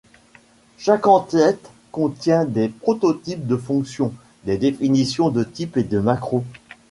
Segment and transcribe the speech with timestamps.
[0.79, 6.43] Chaque en-tête contient des prototypes de fonctions, des définitions de types et de macros.